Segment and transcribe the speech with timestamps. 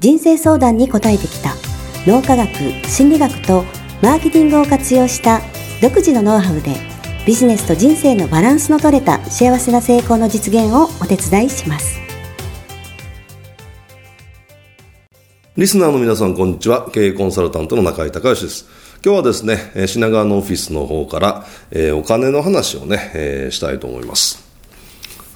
[0.00, 1.54] 人生相談に答えてきた。
[2.06, 2.48] 脳科学
[2.86, 3.64] 心理学と
[4.00, 5.40] マーケティングを活用した
[5.82, 6.76] 独自のノウハウで
[7.26, 11.98] ビジネスと人生のバランスの取れた幸せな成功の実現をお手伝いします。
[15.56, 16.88] リスナーの皆さんこんにちは。
[16.92, 18.66] 経営コンサルタントの中井隆義です。
[19.04, 24.47] 今日はですね品川のオフィスの方から、えー、お金の話をね、えー、したいと思います。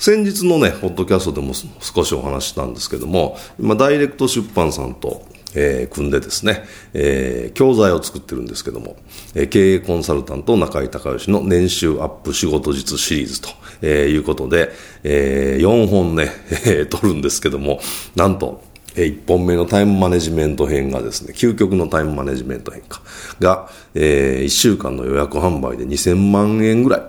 [0.03, 5.25] 先日のね、ポッドキャストでも少しお話したんですけども、今、ダイレクト出版さんと、
[5.55, 8.97] えー、組んでですね、えー、教材を作ってるんですけども、
[9.37, 13.49] えー、経営コンサルタント中井隆義の年収アップ仕事術シリーズと、
[13.81, 14.73] えー、いうことで、
[15.05, 16.33] えー、4本ね、
[16.67, 17.79] えー、取るんですけども、
[18.17, 18.65] なんと、
[18.97, 23.03] え1本目のタイムマネジメント編がですね、究極のタイムマネジメント編か、
[23.39, 27.03] が、えー、1週間の予約販売で2000万円ぐらい、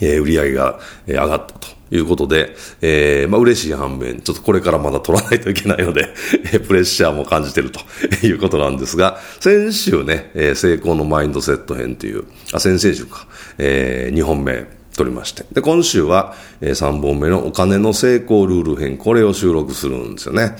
[0.00, 1.79] えー、売り上げが、上がったと。
[1.90, 6.08] いうことで、えー、まあ嬉しい反面、ちょっとこれからまだ取らないといけないので、
[6.44, 7.80] えー、プレッシャーも感じてると
[8.26, 13.26] いうことなんですが、先週ね、えー、成功のマインドセット編という、あ、先々週か、
[13.58, 14.66] えー、2本目
[14.96, 15.44] 取りまして。
[15.52, 20.56] で、今週は、えー、3本目のお金の成功ルール編、これを収録するんですよね。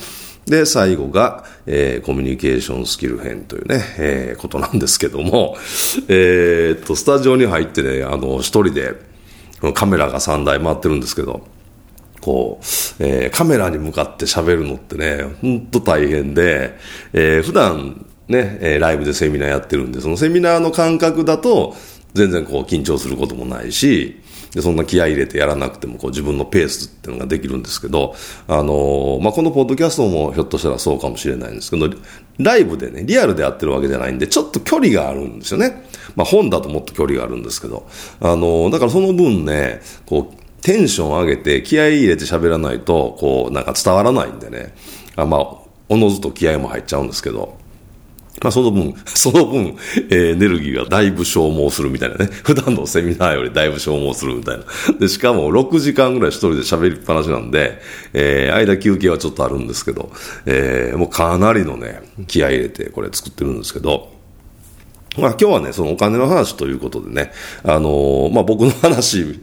[0.47, 5.57] で、最後が、えー、コミュニケーションスキル編というね、えー、ことなんですけども、
[6.09, 9.10] えー、っと、スタジオに入ってね、あの、一人で、
[9.75, 11.43] カメラが3台回ってるんですけど、
[12.21, 12.65] こう、
[13.05, 16.77] えー、カメラに向かって喋るのってね、ほんと大変で、
[17.13, 21.75] えー、普段ね、えー、ライブでセミナーやってるんで、そのセミナーの感覚だと、
[22.15, 24.21] 全然こう緊張することもないし、
[24.53, 28.15] でそんな気合い入れてやらなくてもこう自分のペースっていうのができるんですけど、
[28.49, 31.89] あの、まあ、このポッドキャストもひょっとしたらそうかもしれないんですけど、
[32.39, 35.85] ライブでね、リアルでやってるわけじゃないんで、ちょっと距離があるんですよね。
[36.17, 37.89] まあ、本だともっと距離があるんですけど、
[38.21, 44.75] あの、だからその分ね、こう、テンション上げて気合い入れて喋らないと、こう、なんか伝わらないんでね、
[45.17, 45.57] あまあ、
[45.89, 47.57] おのずと気合も入っちゃうんですけど、
[48.43, 49.77] まあ、その分、 その分、
[50.09, 52.27] えー、エネルギーがだいぶ消耗するみたいなね。
[52.45, 54.65] 普段のセミナーよりだいぶ消耗するみたいな。
[54.99, 57.81] で、しかも6時間ぐらい一人で喋りっぱなしなんで、
[58.13, 60.11] えー、間休憩はちょっとあるんですけど、
[60.47, 64.20] えー、もうかなりのね、気合入れてこれ作ってるんですけど、
[65.19, 67.33] まあ今日はね、そのお金の話ということでね、
[67.65, 69.41] あのー、まあ僕の話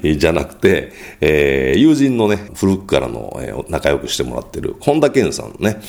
[0.00, 5.80] じゃなくて、えー、友人のね、古くからの、えー、仲良くしてもらってる本田健さんのね、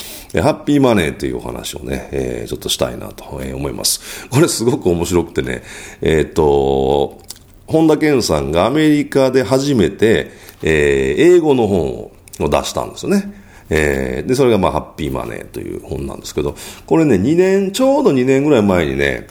[0.42, 4.28] ハッピーマネーというお話をね、えー、ちょっとしたいなと思います。
[4.28, 5.64] これすごく面白くてね、
[6.02, 7.22] え、っと、
[7.68, 12.12] 本田健さんがアメリカで初めて、えー、英語の本を
[12.50, 13.43] 出したんですよね。
[13.70, 19.28] えー、で、それがまあ、ハッピーマネーという本なんですけど、これね、2年、ちょうど2年ぐらい前にね、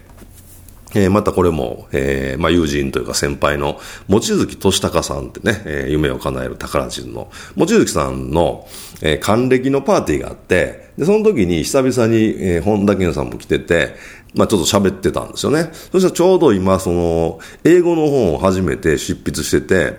[0.95, 8.69] えー、またこれも、えー、まあ、友人というか先輩の、望月俊隆さんってね、えー、夢を叶える宝地図の、望月さんの、
[9.01, 13.95] えー、還暦のパーティーがあって、で、その時に久々に、えー、本田健さんも来てて、
[14.35, 15.71] まあ、ちょっと喋ってたんですよね。
[15.93, 19.97] そしたらちょうど今、その、英語の本を初めて執筆してて、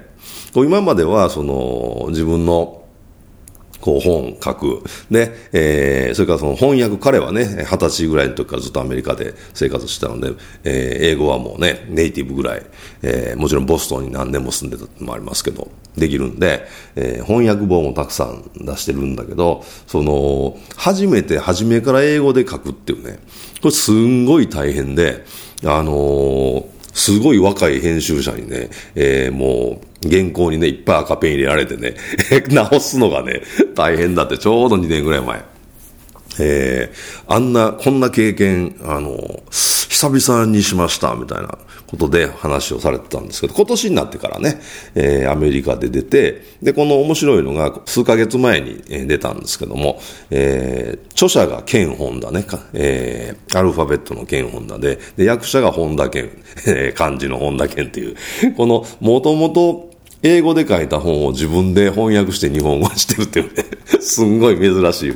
[0.53, 2.82] こう今までは、その、自分の、
[3.83, 4.81] こう本書く。
[5.11, 10.31] で、えー、それからその翻訳、彼はね、二十歳ぐらいの時からずっとアメリカで生活してたので、
[10.63, 12.65] えー、英語はもうね、ネイティブぐらい、
[13.01, 15.67] えー、もちろんボストンに何年も住んでたのもありますけど、
[15.97, 23.19] できるんで、えー、翻訳本をたくさん出してるんだけど、その、初めて、初めから英語で書くっていうね、
[23.61, 25.25] これすんごい大変で、
[25.65, 31.95] あのー、すごい若い編集者にね、えー、もう、原稿にね、いっぱい赤ペン入れられてね、
[32.49, 33.41] 直すのがね、
[33.75, 35.43] 大変だって、ちょうど2年ぐらい前。
[36.39, 39.43] えー、あんな、こんな経験、あの、
[40.03, 41.57] 久々にしました、みたいな
[41.87, 44.59] ことで話をされてたんですけど、今年になってからね、
[44.95, 56.31] えー、アメリカで出て、で、この面白いのが、数ヶ月前に出たんですけども、えー、著者がケン・ホンダね、えー、アルファベットのケン・ホンダで、で、役者が本田健、
[56.67, 58.15] えー、漢字の本田健っていう、
[58.57, 63.65] この、もともと英語で書いた本を自分で翻訳して日本語にしてるっていうね、
[63.99, 65.13] すんごい珍し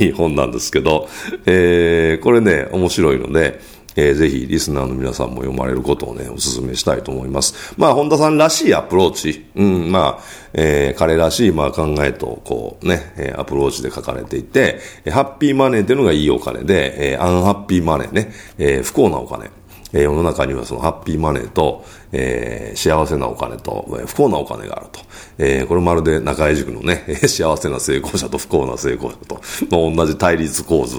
[0.00, 1.08] い本なんですけど、
[1.46, 3.60] えー、これね、面白いので、
[3.96, 7.74] えー、ぜひリスナーの皆さんも読まれることをね、お勧めしたいと思います。
[7.76, 14.80] まあ、本田さんらしいアプローチ、うん、まあ、えー、彼らしい、まあ、考えと、こうね、えアプローチで書かれていて、
[15.10, 19.50] ハッピーマネーっていうのがいいお金で、えー、アンハッピーマネーね、えー、不幸なお金。
[19.94, 25.00] え世の中にはそのハッピーマネーと、えー、幸せなお金と、え不幸なお金があると。
[25.38, 29.36] えー、これまるで中井塾のね、幸せな成功者と不幸な成功者と、
[29.70, 30.96] まあ、同じ対立構図、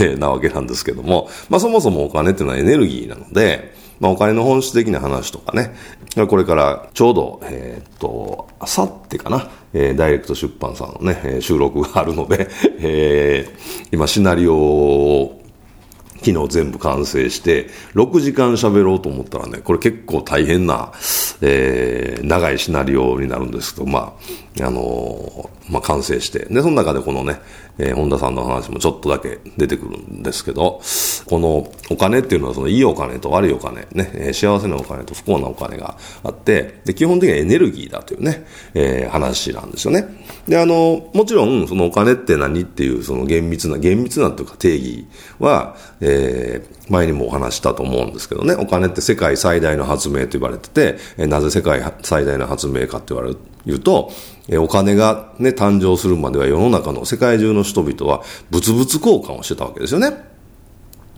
[0.00, 5.74] えー、なわけなんですけども、まあそもそもお金っていうのはエネルギーなので、まあ、お金の本質的な話とかね、
[6.26, 12.48] これからちょうど、えー、っと、あさってかな、えー、ダイレクト出版さんのね、収録があるので、
[12.80, 15.41] えー、今シナリオを
[16.24, 20.92] 昨日全部完成して、6時間喋ろうと思ったらね、これ結構大変な、
[21.42, 24.16] えー、長いシナリオになるんですけど、ま
[24.60, 27.40] あ、あのー、まあ、完成して、で、その中でこのね、
[27.78, 30.80] えー、本田さんの話もちょっとだけ出てくるんですけど、
[31.26, 40.06] このお金っていうのはそのいいお金と悪いお金、ね、え、幸せなお金と不幸なお金があって、で、基本的にはエネルギーだというね、え、話なんですよね。
[40.46, 45.06] で、あの、もちろん、そのお金って何っていう、その厳密な、厳密なというか定義
[45.38, 50.98] は、え、前にもお話したと思うんですけどね、お金って世界最大の発明と言われてて、
[51.32, 54.12] なぜ世界最大の発明かって言われる、言うと、
[54.48, 60.10] え、お金がね、誕生するまでは世の中の世界中の人々は物々交換をしてたわけですよね。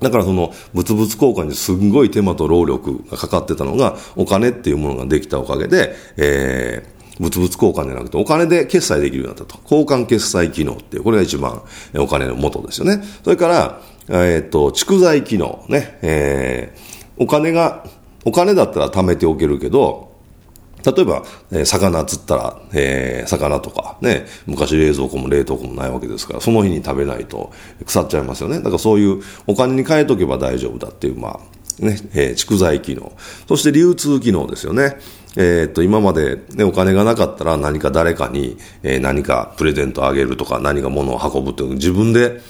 [0.01, 9.61] だからその物々交換にすんごい手間と労力がかかってたのが、お金っていうものができたおかげで、えー、物々交換じゃなくてお金で決済できるようになったと。
[9.65, 11.61] 交換決済機能っていう、これが一番
[11.99, 13.03] お金の元ですよね。
[13.25, 13.81] それから、
[14.11, 17.85] えっ、と、蓄財機能ね、えー、お金が、
[18.25, 20.13] お金だったら貯めておけるけど、
[20.85, 27.53] 例えば、えー、魚釣ったら、えー、魚とか、ね、昔冷蔵庫も冷凍庫もないわけですから、その日に食べないと
[27.87, 28.59] 腐っちゃいますよね。
[28.59, 33.13] だからそういうお金に変えとけば大丈夫だっていう、まあ、ね、えー、蓄財機能。
[33.49, 34.99] そして流通機能ですよね。
[35.37, 42.41] えー、っと、今まで、ね、お金がなかったら何か誰かに、え、何かプレゼントあげるとか、何か物を運ぶっていう自分で、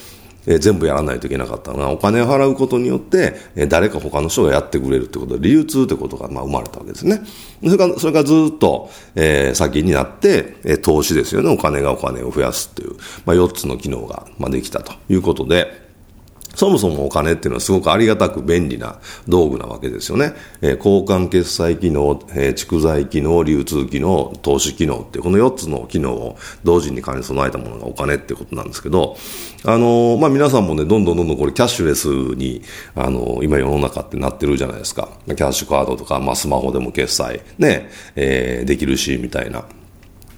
[0.47, 7.21] えー、全部やらないといけなかったのが、お金を払うことによって、えー、誰か他の人がやってくれるってことで、流通ってことが、まあ、生まれたわけですね。
[7.63, 11.51] それから、それからずっと、えー、先になって、えー、投資ですよね。
[11.51, 15.84] お金がお金を増やすっていう、まあ、4つの機能が、まあ、できたということで、
[16.55, 18.99] そもそもお金っていうのはすごくありがたく便利な
[19.29, 20.35] 道具なわけですよね。
[20.61, 29.17] えー、交換決済機能、えー、蓄財機能、流通機能、投資機能ってこの4つの機能を同時に兼ね備えたものがお金ってことなんですけど、
[29.65, 32.63] あのー、まあ、皆さんもね、どんどんどんどんこれキャッシュレスに、
[32.95, 35.09] あの今世の中ってなってるじゃないですか。
[35.27, 39.65] キャッシュカードとか、まあ、スマホでも決済ね、え、できるし、みたいな。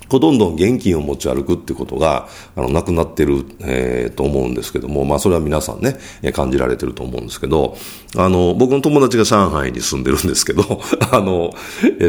[0.08, 5.98] こうどんどん現金を持ち歩くってことが、あの、なくなってる、えー、と思うんですけども、まあ、それは皆さんね、
[6.32, 7.76] 感じられてると思うんですけど、
[8.16, 10.62] あの、僕の友達が上海に住んでるんですけど、
[11.10, 11.52] あの、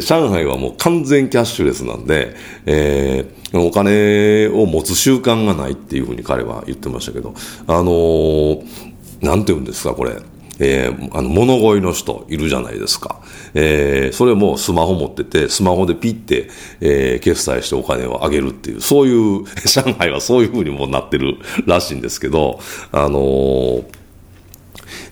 [0.01, 2.35] 上海はもう完全キャッシュレスなんで、
[2.65, 7.33] えー、お金を持つ習慣がないっていうふうに彼は言ってましたけど、
[7.67, 8.61] あの
[9.21, 10.17] なんて言うんですか、これ。
[10.59, 13.21] えー、あの、物乞いの人いるじゃないですか。
[13.54, 16.50] えー、それもスマホ持ってて、スマホでピッて、
[16.81, 22.59] えー、決済してお金をあげるっていう、そういう、 上海はそういうふうにもなってるらしいんですけど、
[22.92, 23.96] あのー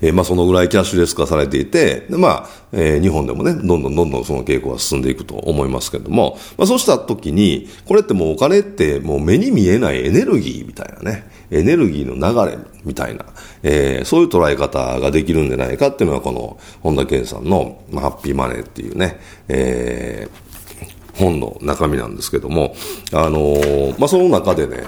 [0.02, 13.26] えー、まあそのぐらいキャッシュレス化されていて、でまあ、えー、日本でもね、どんどんどんどんその傾向が進んでいくと思いますけれども、まあそうした時に、これってもうお金ってもう目に見えないエネルギーみたいなね、エネルギーの流れみたいな、
[13.64, 22.76] えー、そういう捉え方ができるんじゃないかっていうのがこの本田健さんの、まあ、ハッピーマネーっていうね、えー、本の中身なんですけども、
[23.14, 24.84] あのー、まあその中でね、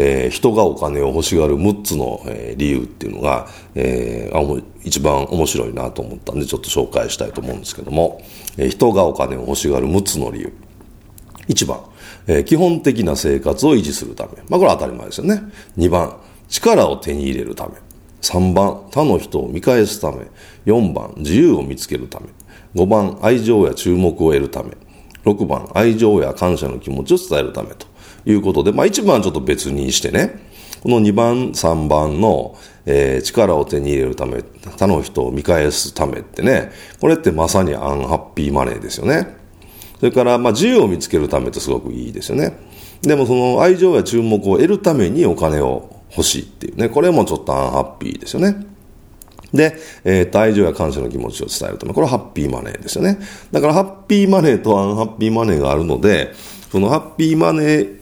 [0.00, 8.22] えー、人がお金を欲しがる6つの、えー、理由っていうのが、えー、一番面白いなと思ったんでちょっと紹介したいと思うんですけども、
[8.56, 10.52] えー、人がお金を欲しがる6つの理由。
[11.48, 11.80] 1番、
[12.28, 14.30] えー、基本的な生活を維持するため。
[14.48, 15.42] まあこれは当たり前ですよね。
[15.76, 16.16] 2番、
[16.48, 17.72] 力を手に入れるため。
[18.22, 20.18] 3番、他の人を見返すため。
[20.64, 22.26] 4番、自由を見つけるため。
[22.76, 24.76] 5番、愛情や注目を得るため。
[25.24, 27.87] 6番、愛情や感謝の気持ちを伝えるためと。
[28.30, 30.46] いうことで、まあ一番ちょっと別にしてね、
[30.82, 32.56] この2番、3番の、
[32.86, 36.70] えー、力を手に入れるため、他の人を見返すためってね、
[37.00, 39.36] これってまさにアンハッピーマネーですよね。
[39.98, 42.56] それから、まあ自由を見つけるためってすごくいいですよね。
[43.02, 48.66] でもその愛情や注目を得るためにお金を欲しいっていうね、これもちょっとアンハッピーですよね。
[49.52, 53.18] で、えー、愛情や感謝の気持ちを伝えるため、これはハッピーマネーですよね。
[53.50, 56.32] だからハッピーマネーとアンハッピーマネーがあるので、
[56.70, 57.97] そのハッピーマネー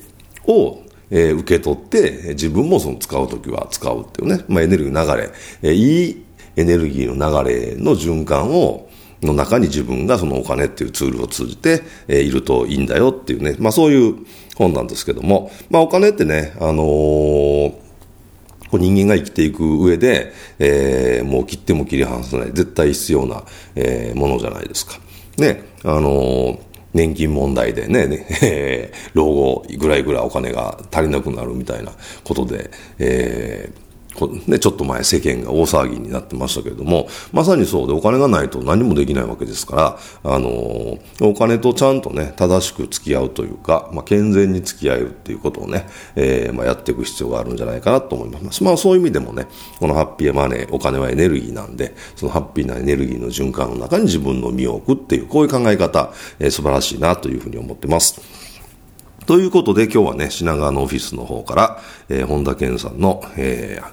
[0.49, 5.31] を、えー、受け取って、自分もその使うときは使うっていうね、まあ、エネルギーの流れ、
[5.63, 6.25] えー、いい、
[6.57, 8.89] エネルギーの流れの循環を
[9.23, 14.17] の中に自分がそのお金っていうツールを通じて、えー、いるといいんだよっていうね、まあそういう
[14.57, 17.75] 本なんですけども、まあお金ってね、あのー、
[18.73, 24.99] 人間が生きていく上で、えー、もう切っても切り離せない、絶対必要な、えー、ものじゃないですか。
[25.39, 26.59] ね、あのー、
[26.97, 31.93] 年金問題でね、ね えー、老後ぐらいぐらいお金が足りなくなるみたいな
[32.25, 33.86] ことで、えー
[34.47, 40.49] ね、ちょっと前世間が大騒ぎになってましたけれども、まさにそうでお金がないと何もできないわけですから、あの
[41.21, 48.65] お金とちゃんとね、正しく付き合うというか、まあ、健全に付き合えるっていうことをね、えー、まあ、やっていく必要があるんじゃないかなと思います。
[48.65, 49.47] まあ、そういう意味でもね、
[49.79, 58.21] このハッピーマネー、お金はエネルギーなんで、そのハッピーなエネルギーの循環の中に自分の身を置くっていう、こういう考え方、えー、素晴らしいなというふうに思ってます。
[59.27, 63.85] ということで今日はね、品川のオフィスの方から、えー、本田健さんの、えー、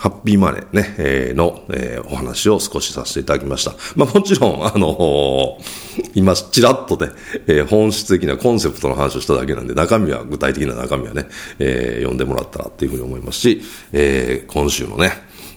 [0.00, 3.74] ハッピーマネーね、えー、の、えー、お話を少しさせていただきました。
[3.96, 7.10] まあもちろん、あのー、今、ちらっとね、
[7.46, 11.26] えー、本質的なコンセプトの話をしただけなんで、中身は、具体的な中身はね、
[11.58, 13.60] えー、読んでもらったらっていうふうに思いますし、
[13.92, 15.12] えー、今週のね、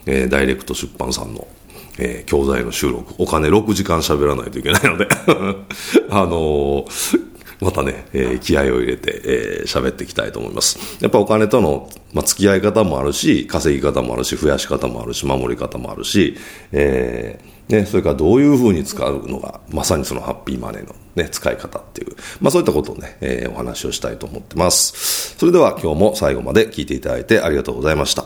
[0.06, 1.48] えー、ダイレクト出版さんの、
[1.98, 5.08] えー、教材の収録、お金6時間喋らないといけないので
[6.12, 10.98] あのー、またね、えー、気合を入れて、えー、喋っていきたいと思います。
[11.02, 16.38] やっぱお金との、まあ、付き合い方もあるし、稼ぎ方もあるし、増やし方もあるし、守り方もあるし、
[16.72, 25.36] えー、ね、それからどういうふうに使うのが、まさにそのハッピーマネーのね、使い方っていう、まあそういったことをね、えー、お話をしたいと思ってます。
[25.38, 28.26] それでは今日も最後まで聞いていただいてありがとうございました。